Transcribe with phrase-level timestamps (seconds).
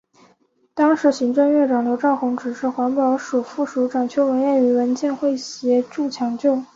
[0.73, 6.63] 当时行政院长刘兆玄指示环保署副署长邱文彦与文建会协助抢救。